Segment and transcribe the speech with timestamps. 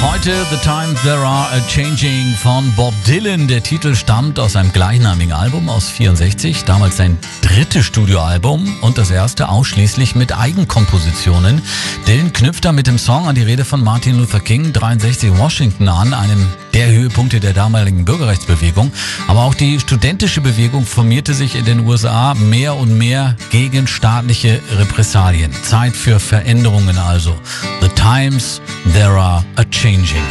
[0.00, 3.48] Heute The Times There Are a Changing von Bob Dylan.
[3.48, 9.10] Der Titel stammt aus einem gleichnamigen Album aus 64, damals sein drittes Studioalbum und das
[9.10, 11.60] erste ausschließlich mit Eigenkompositionen.
[12.06, 15.88] Dylan knüpft da mit dem Song an die Rede von Martin Luther King 63 Washington
[15.88, 18.92] an, einem der Höhepunkte der damaligen Bürgerrechtsbewegung.
[19.26, 24.60] Aber auch die studentische Bewegung formierte sich in den USA mehr und mehr gegen staatliche
[24.76, 25.52] Repressalien.
[25.64, 27.34] Zeit für Veränderungen also.
[27.80, 28.62] The Times
[28.94, 30.22] There Are a Changing.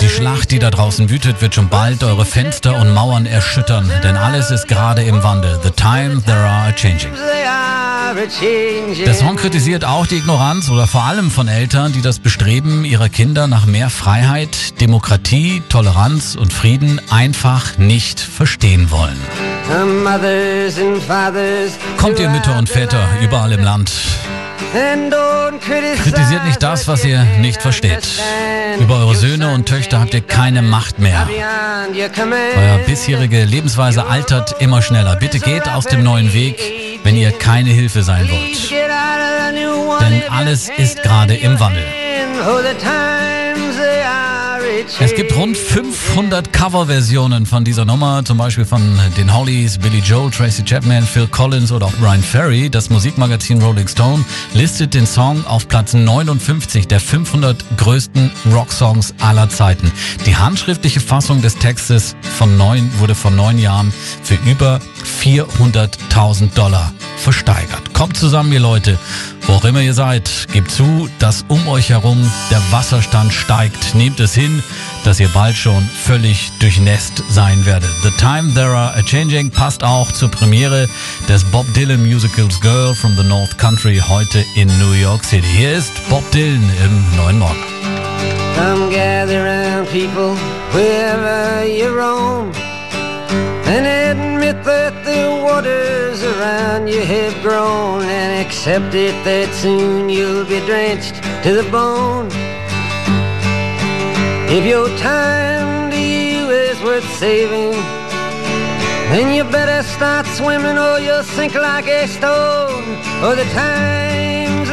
[0.00, 4.16] Die Schlacht, die da draußen wütet, wird schon bald eure Fenster und Mauern erschüttern, denn
[4.16, 5.60] alles ist gerade im Wandel.
[5.62, 7.12] The time there are a changing.
[9.04, 13.10] Der Song kritisiert auch die Ignoranz oder vor allem von Eltern, die das Bestreben ihrer
[13.10, 19.20] Kinder nach mehr Freiheit, Demokratie, Toleranz und Frieden einfach nicht verstehen wollen.
[21.98, 23.92] Kommt ihr Mütter und Väter überall im Land?
[26.02, 28.06] Kritisiert nicht das, was ihr nicht versteht.
[28.80, 31.28] Über eure Söhne und Töchter habt ihr keine Macht mehr.
[32.56, 35.16] Euer bisherige Lebensweise altert immer schneller.
[35.16, 36.60] Bitte geht aus dem neuen Weg,
[37.02, 38.70] wenn ihr keine Hilfe sein wollt.
[40.00, 41.84] Denn alles ist gerade im Wandel.
[45.00, 48.80] Es gibt rund 500 Coverversionen von dieser Nummer, zum Beispiel von
[49.16, 52.70] den Hollies, Billy Joel, Tracy Chapman, Phil Collins oder auch Brian Ferry.
[52.70, 59.48] Das Musikmagazin Rolling Stone listet den Song auf Platz 59 der 500 größten Rocksongs aller
[59.48, 59.90] Zeiten.
[60.26, 64.80] Die handschriftliche Fassung des Textes von neun, wurde vor neun Jahren für über
[65.22, 67.94] 400.000 Dollar versteigert.
[67.94, 68.98] Kommt zusammen, ihr Leute,
[69.46, 72.18] wo auch immer ihr seid, gebt zu, dass um euch herum
[72.50, 73.94] der Wasserstand steigt.
[73.94, 74.62] Nehmt es hin,
[75.04, 77.90] dass ihr bald schon völlig durchnässt sein werdet.
[78.02, 80.88] The Time There Are a Changing passt auch zur Premiere
[81.28, 85.46] des Bob Dylan Musicals Girl from the North Country heute in New York City.
[85.56, 87.64] Hier ist Bob Dylan im neuen Morgen.
[88.56, 90.36] Come gather round people
[90.72, 92.52] wherever you roam
[93.66, 95.13] and admit that the
[96.82, 101.14] you have grown and accept it that soon you'll be drenched
[101.44, 102.26] to the bone.
[104.50, 107.78] If your time to you is worth saving,
[109.12, 112.82] then you better start swimming or you'll sink like a stone.
[113.22, 114.63] Or the time